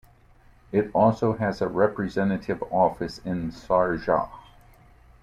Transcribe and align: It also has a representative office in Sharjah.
It 0.71 0.89
also 0.95 1.33
has 1.33 1.61
a 1.61 1.67
representative 1.67 2.63
office 2.71 3.19
in 3.19 3.51
Sharjah. 3.51 4.31